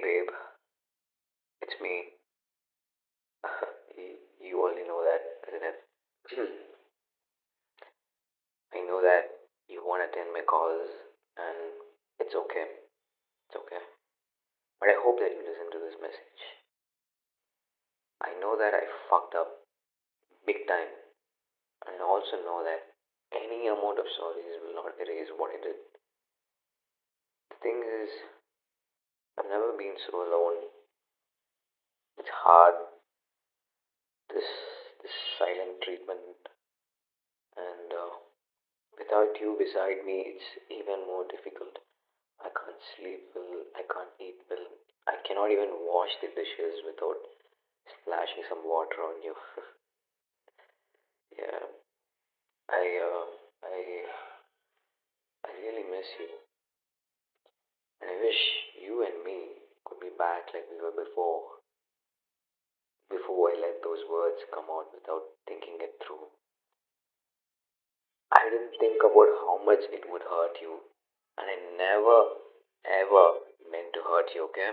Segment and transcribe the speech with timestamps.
[0.00, 0.32] Babe.
[1.60, 2.16] It's me.
[4.40, 5.76] you already know that, isn't it?
[8.72, 9.28] I know that
[9.68, 10.88] you won't attend my calls,
[11.36, 11.84] and
[12.16, 12.80] it's okay.
[13.44, 13.84] It's okay.
[14.80, 16.42] But I hope that you listen to this message.
[18.24, 19.68] I know that I fucked up
[20.48, 20.96] big time,
[21.84, 22.96] and I also know that
[23.36, 25.76] any amount of sorries will not erase what I did.
[27.52, 28.39] The thing is,
[29.50, 30.70] never been so alone.
[32.18, 32.74] It's hard.
[34.32, 34.46] This
[35.02, 36.38] this silent treatment,
[37.58, 38.14] and uh,
[38.96, 41.82] without you beside me, it's even more difficult.
[42.38, 43.66] I can't sleep well.
[43.74, 44.66] I can't eat well.
[45.08, 47.18] I cannot even wash the dishes without
[47.90, 49.34] splashing some water on you.
[51.42, 51.64] yeah,
[52.70, 53.24] I uh,
[53.66, 53.76] I
[55.46, 56.30] I really miss you,
[58.00, 58.40] and I wish
[58.80, 61.62] you and me could be back like we were before.
[63.10, 66.30] Before I let those words come out without thinking it through.
[68.30, 70.78] I didn't think about how much it would hurt you,
[71.34, 72.18] and I never
[72.86, 73.26] ever
[73.70, 74.46] meant to hurt you.
[74.50, 74.70] Okay,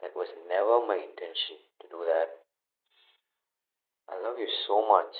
[0.00, 2.40] that was never my intention to do that.
[4.08, 5.12] I love you so much,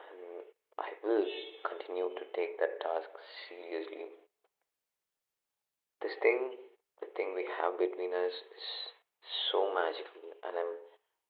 [0.00, 0.48] and
[0.80, 1.28] I will
[1.66, 3.10] continue to take that task
[3.48, 4.08] seriously.
[6.00, 6.56] This thing,
[7.02, 8.66] the thing we have between us is
[9.50, 10.74] so magical, and I'm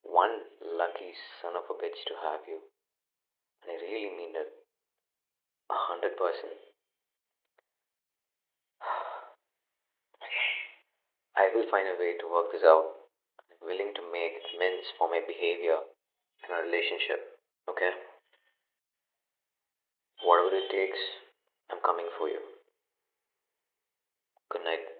[0.02, 2.60] one lucky son of a bitch to have you.
[3.62, 4.50] And I really mean it,
[5.70, 6.58] a hundred percent.
[11.38, 12.94] I will find a way to work this out.
[13.50, 15.78] I'm willing to make amends for my behavior
[16.46, 17.38] in our relationship.
[17.68, 17.90] Okay?
[20.24, 20.98] Whatever it takes,
[21.70, 22.40] I'm coming for you.
[24.50, 24.97] Good night.